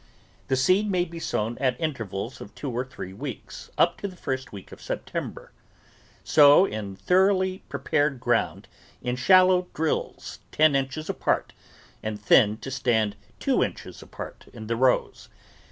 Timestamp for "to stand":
12.65-13.15